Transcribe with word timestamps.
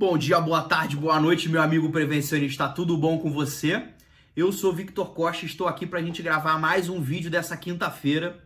Bom 0.00 0.16
dia, 0.16 0.40
boa 0.40 0.62
tarde, 0.62 0.96
boa 0.96 1.20
noite, 1.20 1.46
meu 1.46 1.60
amigo 1.60 1.90
prevencionista. 1.90 2.66
Tudo 2.70 2.96
bom 2.96 3.18
com 3.18 3.30
você? 3.30 3.86
Eu 4.34 4.50
sou 4.50 4.72
Victor 4.72 5.12
Costa, 5.12 5.44
estou 5.44 5.68
aqui 5.68 5.86
para 5.86 5.98
a 5.98 6.02
gente 6.02 6.22
gravar 6.22 6.58
mais 6.58 6.88
um 6.88 7.02
vídeo 7.02 7.30
dessa 7.30 7.54
quinta-feira. 7.54 8.42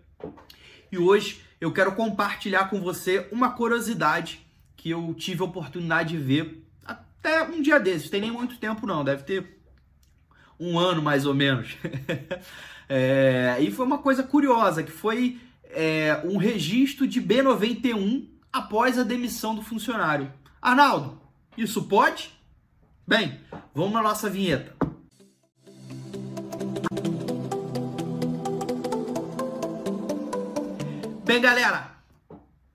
E 0.90 0.98
hoje 0.98 1.42
eu 1.60 1.72
quero 1.72 1.92
compartilhar 1.92 2.68
com 2.68 2.80
você 2.80 3.28
uma 3.30 3.52
curiosidade 3.52 4.44
que 4.76 4.90
eu 4.90 5.14
tive 5.14 5.42
a 5.42 5.44
oportunidade 5.44 6.08
de 6.08 6.18
ver 6.18 6.66
até 6.84 7.44
um 7.44 7.62
dia 7.62 7.78
desses. 7.78 8.10
Tem 8.10 8.20
nem 8.20 8.32
muito 8.32 8.56
tempo 8.56 8.84
não, 8.84 9.04
deve 9.04 9.22
ter 9.22 9.60
um 10.58 10.76
ano 10.76 11.00
mais 11.00 11.24
ou 11.24 11.34
menos. 11.34 11.76
é, 12.90 13.58
e 13.60 13.70
foi 13.70 13.86
uma 13.86 13.98
coisa 13.98 14.24
curiosa, 14.24 14.82
que 14.82 14.90
foi 14.90 15.38
é, 15.70 16.20
um 16.24 16.36
registro 16.36 17.06
de 17.06 17.22
B91 17.22 18.26
após 18.52 18.98
a 18.98 19.04
demissão 19.04 19.54
do 19.54 19.62
funcionário. 19.62 20.32
Arnaldo, 20.60 21.22
isso 21.56 21.84
pode? 21.84 22.30
Bem, 23.06 23.40
vamos 23.74 23.92
na 23.92 24.02
nossa 24.02 24.28
vinheta. 24.28 24.74
Bem, 31.24 31.40
galera, 31.40 31.96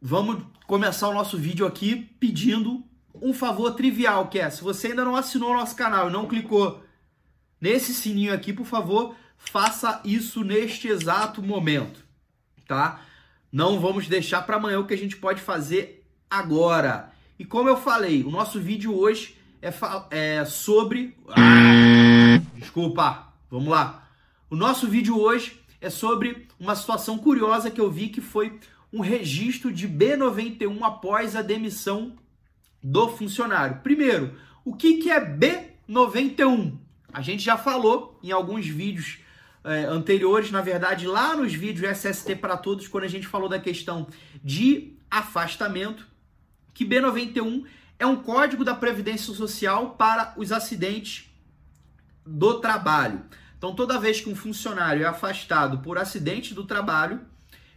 vamos 0.02 0.44
começar 0.66 1.10
o 1.10 1.14
nosso 1.14 1.38
vídeo 1.38 1.66
aqui 1.66 2.10
pedindo 2.20 2.84
um 3.22 3.34
favor 3.34 3.72
trivial, 3.76 4.28
que 4.28 4.40
é, 4.40 4.50
se 4.50 4.64
você 4.64 4.88
ainda 4.88 5.04
não 5.04 5.16
assinou 5.16 5.52
o 5.52 5.58
nosso 5.58 5.76
canal 5.76 6.10
e 6.10 6.14
não 6.14 6.28
clicou 6.28 6.84
nesse 7.60 7.94
sininho 7.94 8.34
aqui, 8.34 8.54
por 8.54 8.66
favor, 8.66 9.16
faça 9.38 10.02
isso 10.06 10.44
neste 10.44 10.88
exato 10.88 11.42
momento, 11.42 12.04
tá? 12.68 13.02
Não 13.52 13.80
vamos 13.80 14.08
deixar 14.08 14.44
para 14.44 14.58
amanhã 14.58 14.80
o 14.80 14.86
que 14.86 14.94
a 14.94 14.98
gente 14.98 15.18
pode 15.18 15.42
fazer 15.42 16.06
agora. 16.30 17.12
E 17.40 17.46
como 17.46 17.70
eu 17.70 17.78
falei, 17.78 18.22
o 18.22 18.30
nosso 18.30 18.60
vídeo 18.60 18.94
hoje 18.94 19.38
é, 19.62 19.74
é 20.12 20.44
sobre. 20.44 21.16
Ah, 21.30 22.38
desculpa, 22.56 23.32
vamos 23.50 23.70
lá. 23.70 24.10
O 24.50 24.58
nosso 24.58 24.90
vídeo 24.90 25.18
hoje 25.18 25.58
é 25.80 25.90
sobre 25.90 26.50
uma 26.60 26.76
situação 26.76 27.18
curiosa 27.18 27.72
que 27.72 27.80
eu 27.80 27.90
vi 27.90 28.10
que 28.10 28.20
foi 28.20 28.60
um 28.92 29.00
registro 29.00 29.72
de 29.72 29.88
B91 29.88 30.82
após 30.82 31.34
a 31.34 31.42
demissão 31.42 32.18
do 32.84 33.08
funcionário. 33.08 33.80
Primeiro, 33.84 34.36
o 34.66 34.76
que, 34.76 34.96
que 34.96 35.10
é 35.10 35.22
B91? 35.22 36.78
A 37.14 37.22
gente 37.22 37.42
já 37.42 37.58
falou 37.58 38.20
em 38.22 38.32
alguns 38.32 38.68
vídeos 38.68 39.20
é, 39.64 39.86
anteriores, 39.86 40.52
na 40.52 40.62
verdade, 40.62 41.08
lá 41.08 41.38
nos 41.38 41.54
vídeos 41.54 41.98
SST 41.98 42.36
para 42.36 42.58
todos, 42.58 42.86
quando 42.90 43.06
a 43.06 43.10
gente 43.10 43.28
falou 43.28 43.48
da 43.48 43.60
questão 43.60 44.08
de 44.44 44.98
afastamento 45.10 46.09
que 46.80 46.86
B91 46.86 47.66
é 48.00 48.06
um 48.06 48.16
código 48.16 48.64
da 48.64 48.74
Previdência 48.74 49.34
Social 49.34 49.96
para 49.98 50.34
os 50.38 50.50
acidentes 50.50 51.30
do 52.26 52.62
trabalho. 52.62 53.22
Então, 53.58 53.76
toda 53.76 54.00
vez 54.00 54.22
que 54.22 54.30
um 54.30 54.36
funcionário 54.36 55.04
é 55.04 55.06
afastado 55.06 55.80
por 55.80 55.98
acidente 55.98 56.54
do 56.54 56.64
trabalho, 56.64 57.20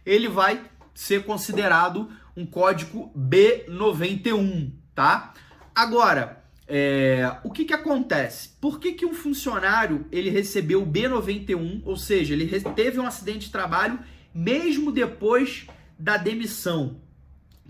ele 0.05 0.29
vai 0.29 0.63
ser 0.95 1.25
considerado 1.25 2.09
um 2.33 2.45
código 2.45 3.11
B91, 3.13 4.71
tá? 4.95 5.33
Agora, 5.75 6.41
é, 6.65 7.39
o 7.43 7.51
que, 7.51 7.65
que 7.65 7.73
acontece? 7.73 8.51
Por 8.61 8.79
que, 8.79 8.93
que 8.93 9.05
um 9.05 9.13
funcionário 9.13 10.05
ele 10.13 10.29
recebeu 10.29 10.81
o 10.81 10.87
B91, 10.87 11.81
ou 11.83 11.97
seja, 11.97 12.33
ele 12.33 12.47
teve 12.73 13.01
um 13.01 13.05
acidente 13.05 13.47
de 13.47 13.51
trabalho 13.51 13.99
mesmo 14.33 14.93
depois 14.93 15.67
da 15.99 16.15
demissão? 16.15 17.03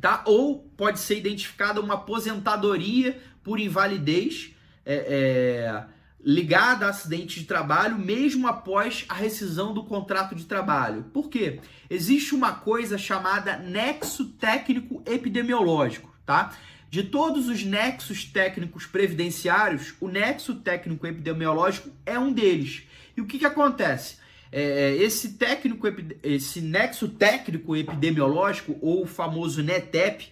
Tá? 0.04 0.22
Ou 0.26 0.60
pode 0.76 1.00
ser 1.00 1.18
identificada 1.18 1.80
uma 1.80 1.94
aposentadoria 1.94 3.18
por 3.42 3.58
invalidez 3.58 4.54
é, 4.86 4.96
é, 4.96 5.84
ligada 6.22 6.86
a 6.86 6.90
acidente 6.90 7.40
de 7.40 7.46
trabalho, 7.46 7.98
mesmo 7.98 8.46
após 8.46 9.06
a 9.08 9.14
rescisão 9.14 9.74
do 9.74 9.82
contrato 9.86 10.36
de 10.36 10.44
trabalho. 10.44 11.04
Por 11.14 11.30
quê? 11.30 11.62
Existe 11.90 12.36
uma 12.36 12.52
coisa 12.52 12.98
chamada 12.98 13.56
nexo 13.56 14.26
técnico 14.26 15.02
epidemiológico, 15.06 16.14
tá? 16.26 16.54
De 16.90 17.04
todos 17.04 17.48
os 17.48 17.64
nexos 17.64 18.26
técnicos 18.26 18.86
previdenciários, 18.86 19.94
o 20.02 20.10
nexo 20.10 20.56
técnico 20.56 21.08
epidemiológico 21.08 21.90
é 22.06 22.20
um 22.20 22.34
deles. 22.34 22.84
E 23.16 23.22
o 23.22 23.26
que, 23.26 23.40
que 23.40 23.46
acontece? 23.46 24.18
É, 24.56 24.62
é, 24.62 24.96
esse 24.98 25.30
técnico, 25.30 25.88
esse 26.22 26.62
nexo 26.62 27.10
técnico 27.10 27.76
epidemiológico, 27.76 28.78
ou 28.84 29.02
o 29.02 29.08
famoso 29.08 29.64
NETEP, 29.64 30.32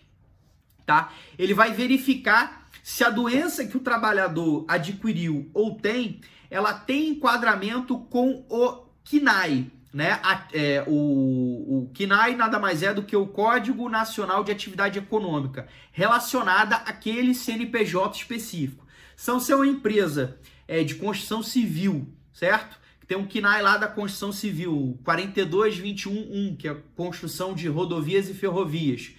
tá? 0.86 1.12
Ele 1.40 1.56
vai 1.56 1.74
verificar 1.74 2.70
se 2.84 3.04
a 3.04 3.10
doença 3.10 3.66
que 3.66 3.76
o 3.76 3.80
trabalhador 3.80 4.64
adquiriu 4.68 5.50
ou 5.56 5.74
tem, 5.74 6.22
ela 6.52 6.72
tem 6.72 7.10
enquadramento 7.10 7.98
com 7.98 8.46
o 8.48 8.86
KNAI, 9.04 9.72
né? 9.92 10.20
A, 10.22 10.48
é, 10.54 10.84
o, 10.86 11.88
o 11.88 11.92
KNAI 11.92 12.36
nada 12.36 12.60
mais 12.60 12.84
é 12.84 12.94
do 12.94 13.02
que 13.02 13.16
o 13.16 13.26
Código 13.26 13.90
Nacional 13.90 14.44
de 14.44 14.52
Atividade 14.52 15.00
Econômica, 15.00 15.68
relacionada 15.92 16.76
àquele 16.76 17.34
CNPJ 17.34 18.18
específico. 18.18 18.86
São 19.16 19.40
se 19.40 19.52
é 19.52 19.56
uma 19.56 19.66
empresa 19.66 20.38
é, 20.68 20.84
de 20.84 20.94
construção 20.94 21.42
civil, 21.42 22.08
certo? 22.32 22.81
Tem 23.12 23.18
um 23.18 23.28
KNAI 23.28 23.62
lá 23.62 23.76
da 23.76 23.90
Construção 23.90 24.32
Civil, 24.32 24.98
42211, 25.04 26.56
que 26.56 26.66
é 26.66 26.78
construção 26.96 27.54
de 27.54 27.68
rodovias 27.68 28.30
e 28.30 28.34
ferrovias. 28.34 29.12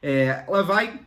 É, 0.00 0.44
ela 0.46 0.62
vai 0.62 1.00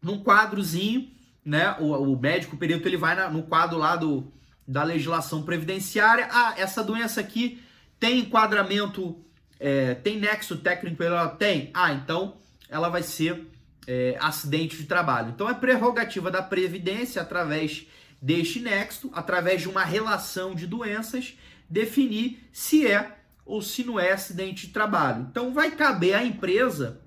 num 0.00 0.24
quadrozinho, 0.24 1.10
né? 1.44 1.76
O, 1.78 1.92
o 1.92 2.18
médico 2.18 2.56
perito 2.56 2.88
ele 2.88 2.96
vai 2.96 3.14
na, 3.14 3.28
no 3.28 3.42
quadro 3.42 3.76
lá 3.76 3.94
do, 3.94 4.32
da 4.66 4.82
legislação 4.84 5.42
previdenciária. 5.42 6.26
Ah, 6.30 6.54
essa 6.56 6.82
doença 6.82 7.20
aqui 7.20 7.62
tem 8.00 8.20
enquadramento, 8.20 9.22
é, 9.60 9.96
tem 9.96 10.18
nexo 10.18 10.56
técnico, 10.56 11.02
ela 11.02 11.28
tem. 11.28 11.70
Ah, 11.74 11.92
então 11.92 12.38
ela 12.70 12.88
vai 12.88 13.02
ser 13.02 13.48
é, 13.86 14.16
acidente 14.18 14.78
de 14.78 14.84
trabalho. 14.84 15.28
Então 15.34 15.46
é 15.46 15.52
prerrogativa 15.52 16.30
da 16.30 16.42
Previdência, 16.42 17.20
através 17.20 17.86
deste 18.22 18.60
nexo, 18.60 19.10
através 19.12 19.60
de 19.60 19.68
uma 19.68 19.84
relação 19.84 20.54
de 20.54 20.66
doenças, 20.66 21.36
definir 21.68 22.48
se 22.52 22.86
é 22.86 23.16
ou 23.44 23.62
se 23.62 23.84
não 23.84 23.98
é 23.98 24.12
acidente 24.12 24.66
de 24.66 24.72
trabalho. 24.72 25.26
Então 25.30 25.52
vai 25.52 25.70
caber 25.70 26.14
à 26.14 26.24
empresa 26.24 27.00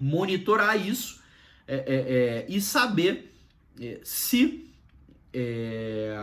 monitorar 0.00 0.76
isso 0.80 1.22
é, 1.66 1.76
é, 1.76 1.84
é, 1.86 2.46
e 2.48 2.60
saber 2.60 3.34
é, 3.80 4.00
se. 4.02 4.70
É, 5.32 6.14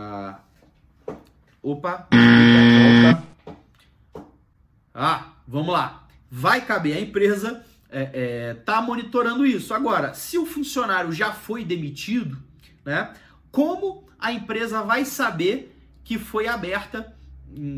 opa, 1.62 2.06
opa, 2.06 3.24
Ah, 4.94 5.32
vamos 5.46 5.72
lá. 5.72 6.08
Vai 6.30 6.64
caber 6.64 6.96
à 6.96 7.00
empresa 7.00 7.64
é, 7.90 8.54
tá 8.64 8.80
monitorando 8.80 9.44
isso. 9.44 9.74
Agora, 9.74 10.14
se 10.14 10.38
o 10.38 10.46
funcionário 10.46 11.12
já 11.12 11.32
foi 11.32 11.64
demitido, 11.64 12.38
né? 12.84 13.12
Como 13.50 14.08
a 14.18 14.32
empresa 14.32 14.82
vai 14.82 15.04
saber 15.04 15.76
que 16.04 16.18
foi 16.18 16.46
aberta 16.46 17.16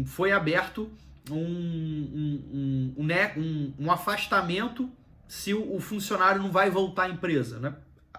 foi 0.06 0.32
aberto 0.32 0.90
um, 1.30 1.36
um, 1.36 2.94
um, 2.96 3.04
né, 3.04 3.32
um, 3.36 3.72
um 3.78 3.92
afastamento 3.92 4.90
se 5.28 5.54
o, 5.54 5.80
funcionário 5.80 6.42
não 6.42 6.50
vai 6.50 6.68
voltar 6.70 7.04
à 7.04 7.08
empresa. 7.08 7.58
Né? 7.58 7.74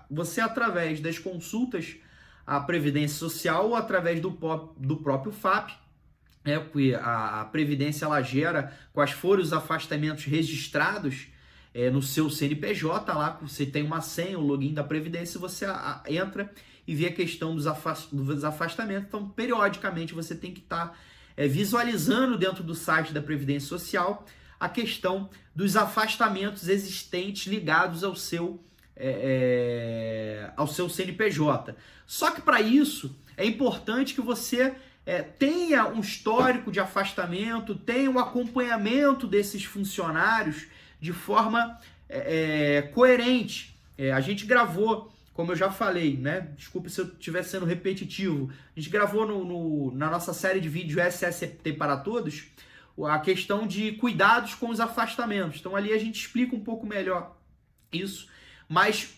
Você, 0.10 0.42
através 0.42 1.00
das 1.00 1.20
consultas 1.20 1.96
à 2.46 2.60
Previdência 2.60 3.18
Social 3.18 3.70
ou 3.70 3.76
através 3.76 4.20
do, 4.20 4.30
do 4.78 4.98
próprio 4.98 5.32
FAP, 5.32 5.72
é, 6.44 6.60
porque 6.60 6.98
a, 7.00 7.42
a 7.42 7.46
Previdência 7.46 8.06
ela 8.06 8.22
gera 8.22 8.76
quais 8.92 9.12
foram 9.12 9.44
os 9.44 9.54
afastamentos 9.54 10.26
registrados 10.26 11.28
é, 11.74 11.90
no 11.90 12.02
seu 12.02 12.30
CNPJ, 12.30 13.14
lá 13.14 13.38
você 13.42 13.66
tem 13.66 13.84
uma 13.84 14.02
senha, 14.02 14.38
o 14.38 14.46
login 14.46 14.74
da 14.74 14.84
Previdência, 14.84 15.40
você 15.40 15.66
a, 15.66 16.02
a, 16.06 16.12
entra 16.12 16.52
e 16.88 16.94
vê 16.94 17.08
a 17.08 17.14
questão 17.14 17.56
dos, 17.56 17.66
afast, 17.66 18.14
dos 18.14 18.44
afastamentos. 18.44 19.08
Então, 19.08 19.30
periodicamente, 19.30 20.14
você 20.14 20.36
tem 20.36 20.54
que 20.54 20.60
estar 20.60 20.90
tá 20.90 20.96
é, 21.36 21.48
visualizando 21.48 22.38
dentro 22.38 22.64
do 22.64 22.76
site 22.76 23.14
da 23.14 23.22
Previdência 23.22 23.68
Social 23.68 24.26
a 24.60 24.70
questão 24.70 25.30
dos 25.56 25.76
afastamentos 25.76 26.68
existentes 26.68 27.48
ligados 27.48 28.04
ao 28.04 28.16
seu, 28.16 28.64
é, 28.96 30.48
é, 30.48 30.52
ao 30.56 30.68
seu 30.68 30.88
CNPJ. 30.88 31.76
Só 32.08 32.32
que 32.32 32.42
para 32.42 32.62
isso 32.62 33.16
é 33.36 33.46
importante 33.46 34.14
que 34.14 34.22
você 34.22 34.74
é, 35.06 35.22
tenha 35.22 35.88
um 35.88 36.00
histórico 36.00 36.72
de 36.72 36.80
afastamento, 36.80 37.76
tenha 37.76 38.10
um 38.10 38.20
acompanhamento 38.20 39.28
desses 39.28 39.64
funcionários 39.64 40.66
de 41.00 41.12
forma 41.12 41.78
é, 42.08 42.78
é, 42.78 42.82
coerente. 42.82 43.76
É, 43.98 44.12
a 44.12 44.22
gente 44.22 44.46
gravou 44.46 45.13
como 45.34 45.52
eu 45.52 45.56
já 45.56 45.72
falei, 45.72 46.16
né? 46.16 46.52
Desculpe 46.56 46.90
se 46.90 47.02
eu 47.02 47.06
estiver 47.06 47.44
sendo 47.44 47.66
repetitivo. 47.66 48.52
A 48.76 48.80
gente 48.80 48.92
gravou 48.92 49.28
no, 49.28 49.44
no, 49.44 49.92
na 49.96 50.10
nossa 50.10 50.34
série 50.34 50.60
de 50.60 50.70
vídeos 50.70 51.02
SST 51.14 51.74
para 51.74 51.98
todos 51.98 52.46
a 53.08 53.18
questão 53.20 53.66
de 53.66 53.94
cuidados 53.94 54.54
com 54.54 54.70
os 54.70 54.80
afastamentos. 54.80 55.60
Então 55.60 55.76
ali 55.76 55.92
a 55.92 55.98
gente 55.98 56.20
explica 56.20 56.56
um 56.56 56.64
pouco 56.64 56.86
melhor 56.86 57.36
isso, 57.92 58.28
mas 58.70 59.16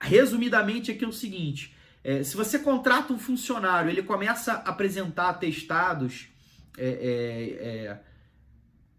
resumidamente 0.00 0.90
aqui 0.90 1.04
é 1.04 1.08
o 1.08 1.12
seguinte: 1.12 1.74
é, 2.02 2.24
se 2.24 2.36
você 2.36 2.58
contrata 2.58 3.12
um 3.12 3.18
funcionário, 3.18 3.90
ele 3.90 4.02
começa 4.02 4.54
a 4.54 4.70
apresentar 4.70 5.28
atestados 5.28 6.28
é, 6.76 6.88
é, 6.88 7.66
é, 7.66 8.00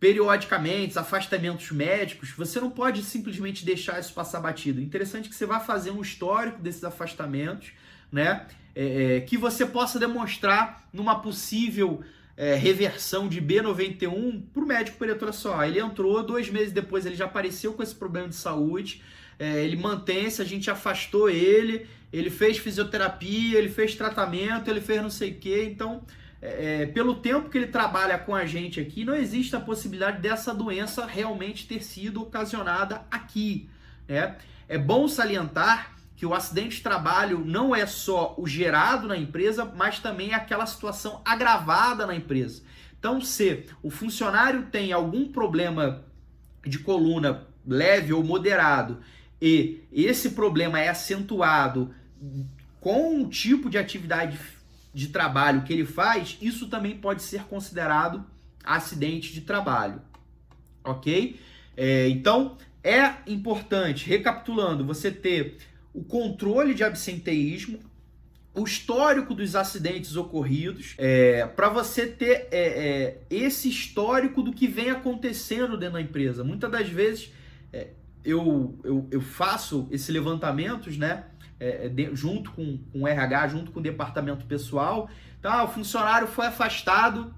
periodicamente, 0.03 0.99
afastamentos 0.99 1.71
médicos, 1.71 2.31
você 2.31 2.59
não 2.59 2.69
pode 2.69 3.01
simplesmente 3.01 3.63
deixar 3.63 4.01
isso 4.01 4.11
passar 4.11 4.41
batido. 4.41 4.81
Interessante 4.81 5.29
que 5.29 5.35
você 5.35 5.45
vá 5.45 5.61
fazer 5.61 5.91
um 5.91 6.01
histórico 6.01 6.61
desses 6.61 6.83
afastamentos, 6.83 7.71
né? 8.11 8.45
É, 8.75 9.15
é, 9.15 9.21
que 9.21 9.37
você 9.37 9.65
possa 9.65 9.97
demonstrar 9.97 10.89
numa 10.91 11.21
possível 11.21 12.03
é, 12.35 12.53
reversão 12.55 13.29
de 13.29 13.41
B91 13.41 14.41
para 14.53 14.61
o 14.61 14.67
médico 14.67 14.97
olha 15.01 15.31
só, 15.31 15.63
ele 15.63 15.79
entrou, 15.79 16.21
dois 16.21 16.49
meses 16.49 16.73
depois 16.73 17.05
ele 17.05 17.15
já 17.15 17.23
apareceu 17.23 17.71
com 17.71 17.81
esse 17.81 17.95
problema 17.95 18.27
de 18.27 18.35
saúde, 18.35 19.01
é, 19.39 19.63
ele 19.63 19.77
mantém-se, 19.77 20.41
a 20.41 20.45
gente 20.45 20.69
afastou 20.69 21.29
ele, 21.29 21.87
ele 22.11 22.29
fez 22.29 22.57
fisioterapia, 22.57 23.57
ele 23.57 23.69
fez 23.69 23.95
tratamento, 23.95 24.69
ele 24.69 24.81
fez 24.81 25.01
não 25.01 25.09
sei 25.09 25.31
o 25.31 25.35
que, 25.35 25.63
então 25.63 26.02
é, 26.45 26.81
é, 26.81 26.85
pelo 26.87 27.15
tempo 27.15 27.49
que 27.49 27.57
ele 27.57 27.67
trabalha 27.67 28.19
com 28.19 28.35
a 28.35 28.45
gente 28.45 28.77
aqui, 28.77 29.05
não 29.05 29.15
existe 29.15 29.55
a 29.55 29.61
possibilidade 29.61 30.21
dessa 30.21 30.53
doença 30.53 31.05
realmente 31.05 31.65
ter 31.65 31.81
sido 31.81 32.21
ocasionada 32.21 33.05
aqui. 33.09 33.69
Né? 34.05 34.35
É 34.67 34.77
bom 34.77 35.07
salientar 35.07 35.95
que 36.17 36.25
o 36.25 36.33
acidente 36.33 36.75
de 36.75 36.83
trabalho 36.83 37.45
não 37.45 37.73
é 37.73 37.85
só 37.85 38.35
o 38.37 38.45
gerado 38.45 39.07
na 39.07 39.15
empresa, 39.15 39.63
mas 39.63 39.99
também 39.99 40.33
aquela 40.33 40.65
situação 40.65 41.21
agravada 41.23 42.05
na 42.05 42.13
empresa. 42.13 42.61
Então, 42.99 43.21
se 43.21 43.65
o 43.81 43.89
funcionário 43.89 44.63
tem 44.63 44.91
algum 44.91 45.31
problema 45.31 46.03
de 46.65 46.79
coluna 46.79 47.47
leve 47.65 48.11
ou 48.11 48.21
moderado 48.21 48.99
e 49.41 49.81
esse 49.93 50.31
problema 50.31 50.77
é 50.77 50.89
acentuado 50.89 51.95
com 52.81 53.21
o 53.21 53.29
tipo 53.29 53.69
de 53.69 53.77
atividade 53.77 54.37
de 54.93 55.07
trabalho 55.07 55.63
que 55.63 55.73
ele 55.73 55.85
faz, 55.85 56.37
isso 56.41 56.67
também 56.67 56.95
pode 56.97 57.23
ser 57.23 57.43
considerado 57.43 58.23
acidente 58.63 59.33
de 59.33 59.41
trabalho, 59.41 60.01
ok? 60.83 61.39
É, 61.75 62.07
então 62.09 62.57
é 62.83 63.15
importante, 63.27 64.07
recapitulando, 64.07 64.85
você 64.85 65.09
ter 65.09 65.57
o 65.93 66.03
controle 66.03 66.73
de 66.73 66.83
absenteísmo, 66.83 67.79
o 68.53 68.63
histórico 68.63 69.33
dos 69.33 69.55
acidentes 69.55 70.15
ocorridos, 70.15 70.93
é, 70.97 71.45
para 71.47 71.69
você 71.69 72.05
ter 72.05 72.47
é, 72.51 72.51
é, 72.51 73.21
esse 73.29 73.67
histórico 73.67 74.43
do 74.43 74.53
que 74.53 74.67
vem 74.67 74.91
acontecendo 74.91 75.75
dentro 75.75 75.95
da 75.95 76.01
empresa. 76.01 76.43
Muitas 76.43 76.71
das 76.71 76.87
vezes 76.87 77.31
é, 77.71 77.87
eu, 78.23 78.77
eu, 78.83 79.07
eu 79.09 79.21
faço 79.21 79.87
esses 79.91 80.09
levantamentos, 80.09 80.97
né? 80.97 81.25
É, 81.63 81.85
é 81.85 81.89
de, 81.89 82.13
junto 82.13 82.51
com, 82.51 82.77
com 82.91 83.03
o 83.03 83.07
RH, 83.07 83.47
junto 83.47 83.71
com 83.71 83.79
o 83.79 83.83
departamento 83.83 84.45
pessoal. 84.45 85.09
Tá, 85.41 85.63
o 85.63 85.69
funcionário 85.69 86.27
foi 86.27 86.47
afastado. 86.47 87.33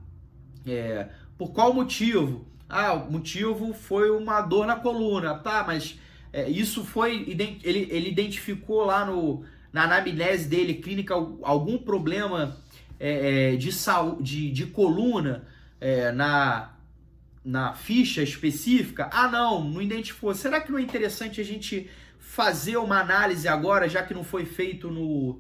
É, 0.66 1.10
por 1.38 1.52
qual 1.52 1.74
motivo? 1.74 2.48
Ah, 2.68 2.94
o 2.94 3.12
motivo 3.12 3.72
foi 3.74 4.10
uma 4.10 4.42
dor 4.42 4.66
na 4.66 4.76
coluna. 4.76 5.36
Tá, 5.36 5.64
mas 5.66 6.00
é, 6.34 6.50
isso 6.50 6.84
foi. 6.84 7.24
Ele, 7.30 7.60
ele 7.64 8.10
identificou 8.10 8.86
lá 8.86 9.06
no, 9.06 9.44
na 9.72 9.84
anamnese 9.84 10.50
dele 10.50 10.74
clínica 10.74 11.14
algum 11.14 11.78
problema 11.78 12.58
é, 13.00 13.54
é 13.54 13.56
de, 13.56 13.72
saúde, 13.72 14.24
de, 14.24 14.52
de 14.52 14.66
coluna 14.66 15.44
na, 16.16 16.74
na 17.44 17.74
ficha 17.76 18.24
específica? 18.24 19.08
Ah, 19.14 19.28
não, 19.28 19.64
não 19.64 19.80
identificou. 19.80 20.34
Será 20.34 20.60
que 20.60 20.72
não 20.72 20.80
é 20.80 20.82
interessante 20.82 21.40
a 21.40 21.44
gente 21.44 21.88
fazer 22.26 22.76
uma 22.78 23.00
análise 23.00 23.48
agora, 23.48 23.88
já 23.88 24.04
que 24.04 24.14
não 24.14 24.24
foi 24.24 24.46
feito 24.46 24.90
no, 24.90 25.40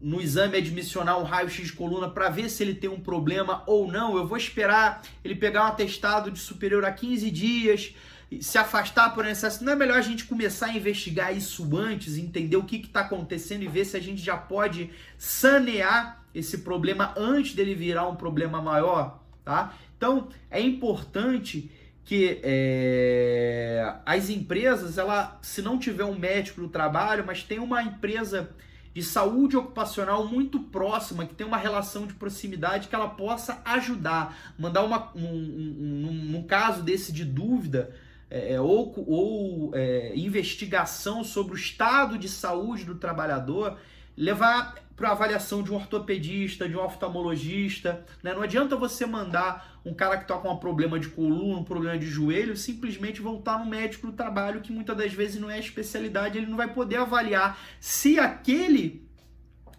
no 0.00 0.20
exame 0.20 0.58
admissional 0.58 1.20
um 1.20 1.24
raio-x 1.24 1.66
de 1.68 1.72
coluna 1.72 2.08
para 2.08 2.28
ver 2.28 2.48
se 2.50 2.62
ele 2.62 2.74
tem 2.74 2.88
um 2.88 3.00
problema 3.00 3.64
ou 3.66 3.90
não. 3.90 4.16
Eu 4.16 4.26
vou 4.26 4.36
esperar 4.36 5.02
ele 5.24 5.34
pegar 5.34 5.64
um 5.64 5.68
atestado 5.68 6.30
de 6.30 6.38
superior 6.38 6.84
a 6.84 6.92
15 6.92 7.30
dias, 7.30 7.94
se 8.40 8.58
afastar 8.58 9.14
por 9.14 9.26
excesso. 9.26 9.64
Não 9.64 9.72
é 9.72 9.76
melhor 9.76 9.98
a 9.98 10.02
gente 10.02 10.24
começar 10.24 10.66
a 10.66 10.76
investigar 10.76 11.36
isso 11.36 11.76
antes, 11.76 12.16
entender 12.16 12.56
o 12.56 12.64
que 12.64 12.76
está 12.76 13.00
acontecendo 13.00 13.62
e 13.62 13.68
ver 13.68 13.84
se 13.86 13.96
a 13.96 14.00
gente 14.00 14.22
já 14.22 14.36
pode 14.36 14.90
sanear 15.16 16.22
esse 16.32 16.58
problema 16.58 17.14
antes 17.16 17.54
dele 17.54 17.74
virar 17.74 18.06
um 18.06 18.16
problema 18.16 18.60
maior, 18.60 19.20
tá? 19.44 19.74
Então 19.96 20.28
é 20.50 20.60
importante 20.60 21.70
que 22.04 22.40
é, 22.42 23.94
as 24.04 24.28
empresas, 24.28 24.98
ela, 24.98 25.38
se 25.40 25.62
não 25.62 25.78
tiver 25.78 26.04
um 26.04 26.18
médico 26.18 26.60
no 26.60 26.68
trabalho, 26.68 27.24
mas 27.26 27.42
tem 27.42 27.58
uma 27.58 27.82
empresa 27.82 28.50
de 28.94 29.02
saúde 29.02 29.56
ocupacional 29.56 30.26
muito 30.26 30.58
próxima, 30.60 31.24
que 31.24 31.34
tem 31.34 31.46
uma 31.46 31.56
relação 31.56 32.06
de 32.06 32.14
proximidade, 32.14 32.88
que 32.88 32.94
ela 32.94 33.08
possa 33.08 33.62
ajudar, 33.64 34.54
mandar 34.58 34.82
uma, 34.82 35.10
um, 35.14 35.24
um, 35.24 36.08
um, 36.08 36.12
num 36.30 36.42
caso 36.42 36.82
desse 36.82 37.12
de 37.12 37.24
dúvida, 37.24 37.94
é, 38.30 38.54
é 38.54 38.60
ou, 38.60 38.92
ou 39.06 39.70
é, 39.74 40.12
investigação 40.14 41.24
sobre 41.24 41.54
o 41.54 41.56
estado 41.56 42.18
de 42.18 42.28
saúde 42.28 42.84
do 42.84 42.96
trabalhador, 42.96 43.78
levar 44.16 44.74
para 44.96 45.10
avaliação 45.10 45.62
de 45.62 45.72
um 45.72 45.74
ortopedista, 45.74 46.68
de 46.68 46.76
um 46.76 46.84
oftalmologista. 46.84 48.04
Né? 48.22 48.32
Não 48.34 48.42
adianta 48.42 48.76
você 48.76 49.04
mandar 49.04 49.80
um 49.84 49.92
cara 49.92 50.16
que 50.16 50.24
está 50.24 50.36
com 50.36 50.50
um 50.50 50.56
problema 50.56 50.98
de 50.98 51.08
coluna, 51.08 51.58
um 51.58 51.64
problema 51.64 51.98
de 51.98 52.06
joelho, 52.06 52.56
simplesmente 52.56 53.20
voltar 53.20 53.58
no 53.58 53.66
médico 53.66 54.06
do 54.06 54.12
trabalho, 54.12 54.60
que 54.60 54.72
muitas 54.72 54.96
das 54.96 55.12
vezes 55.12 55.40
não 55.40 55.50
é 55.50 55.58
especialidade, 55.58 56.38
ele 56.38 56.46
não 56.46 56.56
vai 56.56 56.72
poder 56.72 56.96
avaliar 56.96 57.58
se 57.80 58.18
aquele 58.18 59.08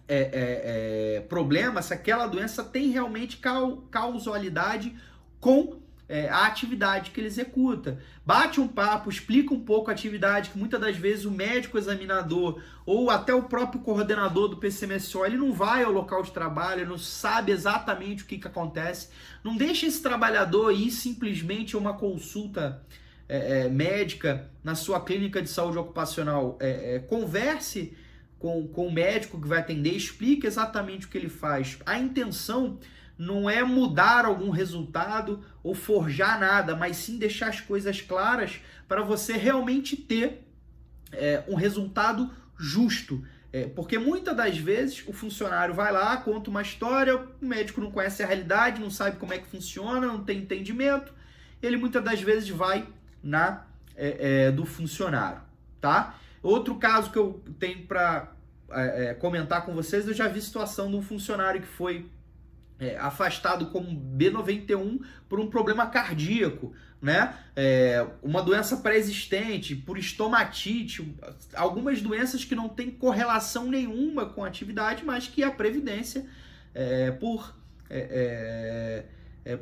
é, 0.06 0.16
é, 0.16 1.16
é, 1.16 1.20
problema, 1.22 1.80
se 1.80 1.94
aquela 1.94 2.26
doença 2.26 2.62
tem 2.62 2.90
realmente 2.90 3.40
causalidade 3.90 4.94
com 5.40 5.83
é, 6.08 6.28
a 6.28 6.46
atividade 6.46 7.10
que 7.10 7.20
ele 7.20 7.26
executa. 7.26 7.98
Bate 8.24 8.60
um 8.60 8.68
papo, 8.68 9.08
explica 9.08 9.54
um 9.54 9.60
pouco 9.60 9.90
a 9.90 9.94
atividade, 9.94 10.50
que 10.50 10.58
muitas 10.58 10.80
das 10.80 10.96
vezes 10.96 11.24
o 11.24 11.30
médico 11.30 11.78
examinador 11.78 12.60
ou 12.84 13.10
até 13.10 13.34
o 13.34 13.44
próprio 13.44 13.80
coordenador 13.80 14.48
do 14.48 14.58
PCMSO, 14.58 15.24
ele 15.24 15.36
não 15.36 15.52
vai 15.52 15.82
ao 15.82 15.92
local 15.92 16.22
de 16.22 16.30
trabalho, 16.30 16.86
não 16.86 16.98
sabe 16.98 17.52
exatamente 17.52 18.22
o 18.22 18.26
que, 18.26 18.38
que 18.38 18.46
acontece. 18.46 19.08
Não 19.42 19.56
deixe 19.56 19.86
esse 19.86 20.02
trabalhador 20.02 20.70
ir 20.72 20.90
simplesmente 20.90 21.74
a 21.74 21.78
uma 21.78 21.94
consulta 21.94 22.82
é, 23.28 23.60
é, 23.60 23.68
médica 23.68 24.50
na 24.62 24.74
sua 24.74 25.00
clínica 25.00 25.40
de 25.40 25.48
saúde 25.48 25.78
ocupacional. 25.78 26.58
É, 26.60 26.96
é, 26.96 26.98
converse 26.98 27.96
com, 28.38 28.68
com 28.68 28.88
o 28.88 28.92
médico 28.92 29.40
que 29.40 29.48
vai 29.48 29.60
atender, 29.60 29.94
explique 29.94 30.46
exatamente 30.46 31.06
o 31.06 31.08
que 31.08 31.16
ele 31.16 31.30
faz. 31.30 31.78
A 31.86 31.98
intenção 31.98 32.78
não 33.16 33.48
é 33.48 33.62
mudar 33.62 34.24
algum 34.24 34.50
resultado 34.50 35.44
ou 35.62 35.74
forjar 35.74 36.38
nada, 36.38 36.74
mas 36.74 36.96
sim 36.96 37.18
deixar 37.18 37.48
as 37.48 37.60
coisas 37.60 38.00
claras 38.00 38.60
para 38.88 39.02
você 39.02 39.34
realmente 39.34 39.96
ter 39.96 40.46
é, 41.12 41.44
um 41.48 41.54
resultado 41.54 42.30
justo. 42.58 43.24
É, 43.52 43.66
porque 43.68 43.98
muitas 43.98 44.36
das 44.36 44.58
vezes 44.58 45.04
o 45.06 45.12
funcionário 45.12 45.74
vai 45.74 45.92
lá, 45.92 46.16
conta 46.16 46.50
uma 46.50 46.62
história, 46.62 47.16
o 47.16 47.28
médico 47.40 47.80
não 47.80 47.90
conhece 47.90 48.22
a 48.22 48.26
realidade, 48.26 48.80
não 48.80 48.90
sabe 48.90 49.16
como 49.16 49.32
é 49.32 49.38
que 49.38 49.46
funciona, 49.46 50.08
não 50.08 50.24
tem 50.24 50.38
entendimento, 50.38 51.14
ele 51.62 51.76
muitas 51.76 52.02
das 52.02 52.20
vezes 52.20 52.48
vai 52.48 52.86
na 53.22 53.64
é, 53.96 54.46
é 54.46 54.50
do 54.50 54.66
funcionário, 54.66 55.40
tá? 55.80 56.18
Outro 56.42 56.74
caso 56.74 57.12
que 57.12 57.18
eu 57.18 57.42
tenho 57.58 57.86
para 57.86 58.32
é, 58.70 59.10
é, 59.10 59.14
comentar 59.14 59.64
com 59.64 59.72
vocês, 59.72 60.06
eu 60.06 60.12
já 60.12 60.26
vi 60.26 60.40
situação 60.40 60.90
de 60.90 60.96
um 60.96 61.02
funcionário 61.02 61.60
que 61.60 61.66
foi 61.66 62.10
é, 62.78 62.96
afastado 62.96 63.66
como 63.66 63.88
B91 64.16 65.00
por 65.28 65.38
um 65.40 65.48
problema 65.48 65.86
cardíaco, 65.86 66.72
né? 67.00 67.34
É, 67.54 68.06
uma 68.22 68.42
doença 68.42 68.78
pré-existente, 68.78 69.76
por 69.76 69.98
estomatite, 69.98 71.14
algumas 71.54 72.00
doenças 72.00 72.44
que 72.44 72.54
não 72.54 72.68
têm 72.68 72.90
correlação 72.90 73.70
nenhuma 73.70 74.26
com 74.26 74.42
a 74.42 74.48
atividade, 74.48 75.04
mas 75.04 75.28
que 75.28 75.42
a 75.42 75.50
Previdência, 75.50 76.26
é, 76.74 77.10
por. 77.10 77.54
É, 77.90 79.04
é, 79.44 79.52
é, 79.52 79.58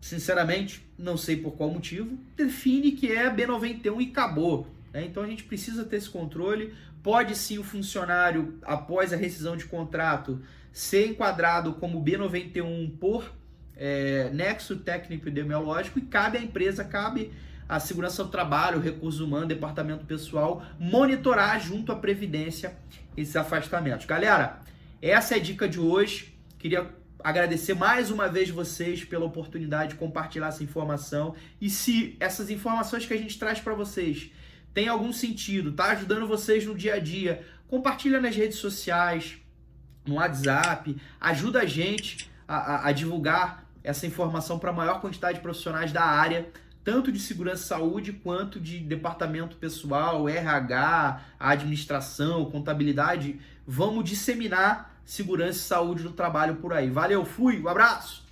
sinceramente, 0.00 0.86
não 0.96 1.16
sei 1.16 1.36
por 1.36 1.52
qual 1.52 1.70
motivo, 1.70 2.16
define 2.36 2.92
que 2.92 3.10
é 3.10 3.34
B91 3.34 4.00
e 4.00 4.10
acabou. 4.10 4.66
Né? 4.92 5.04
Então 5.04 5.22
a 5.22 5.26
gente 5.26 5.44
precisa 5.44 5.84
ter 5.84 5.96
esse 5.96 6.10
controle. 6.10 6.74
Pode 7.02 7.34
sim 7.34 7.58
o 7.58 7.64
funcionário, 7.64 8.58
após 8.62 9.12
a 9.12 9.16
rescisão 9.16 9.56
de 9.56 9.64
contrato, 9.64 10.40
ser 10.72 11.06
enquadrado 11.08 11.74
como 11.74 12.02
B91 12.04 12.98
por 12.98 13.32
é, 13.76 14.30
nexo 14.32 14.76
técnico 14.76 15.28
epidemiológico 15.28 15.98
e 15.98 16.02
cabe 16.02 16.38
à 16.38 16.40
empresa, 16.40 16.84
cabe 16.84 17.32
à 17.68 17.78
segurança 17.78 18.24
do 18.24 18.30
trabalho, 18.30 18.80
recursos 18.80 19.20
humanos, 19.20 19.48
departamento 19.48 20.04
pessoal, 20.04 20.64
monitorar 20.78 21.60
junto 21.60 21.92
à 21.92 21.96
Previdência 21.96 22.76
esses 23.16 23.36
afastamentos. 23.36 24.06
Galera, 24.06 24.60
essa 25.00 25.34
é 25.34 25.38
a 25.38 25.40
dica 25.40 25.68
de 25.68 25.78
hoje. 25.78 26.34
Queria 26.58 26.88
agradecer 27.22 27.74
mais 27.74 28.10
uma 28.10 28.28
vez 28.28 28.48
vocês 28.50 29.04
pela 29.04 29.24
oportunidade 29.24 29.90
de 29.90 29.96
compartilhar 29.96 30.48
essa 30.48 30.64
informação. 30.64 31.34
E 31.60 31.68
se 31.68 32.16
essas 32.18 32.50
informações 32.50 33.06
que 33.06 33.12
a 33.12 33.18
gente 33.18 33.38
traz 33.38 33.60
para 33.60 33.74
vocês 33.74 34.30
tem 34.78 34.86
algum 34.86 35.12
sentido, 35.12 35.72
tá 35.72 35.86
ajudando 35.86 36.28
vocês 36.28 36.64
no 36.64 36.72
dia 36.72 36.94
a 36.94 36.98
dia, 37.00 37.44
compartilha 37.66 38.20
nas 38.20 38.36
redes 38.36 38.58
sociais, 38.58 39.36
no 40.06 40.14
WhatsApp, 40.14 40.96
ajuda 41.20 41.62
a 41.62 41.66
gente 41.66 42.30
a, 42.46 42.56
a, 42.56 42.86
a 42.86 42.92
divulgar 42.92 43.66
essa 43.82 44.06
informação 44.06 44.56
para 44.56 44.70
a 44.70 44.72
maior 44.72 45.00
quantidade 45.00 45.38
de 45.38 45.42
profissionais 45.42 45.90
da 45.90 46.04
área, 46.04 46.48
tanto 46.84 47.10
de 47.10 47.18
segurança 47.18 47.64
e 47.64 47.66
saúde 47.66 48.12
quanto 48.12 48.60
de 48.60 48.78
departamento 48.78 49.56
pessoal, 49.56 50.28
RH, 50.28 51.22
administração, 51.40 52.44
contabilidade. 52.44 53.40
Vamos 53.66 54.04
disseminar 54.04 54.96
segurança 55.04 55.58
e 55.58 55.62
saúde 55.62 56.04
do 56.04 56.12
trabalho 56.12 56.54
por 56.54 56.72
aí. 56.72 56.88
Valeu, 56.88 57.24
fui, 57.24 57.60
um 57.60 57.66
abraço! 57.66 58.24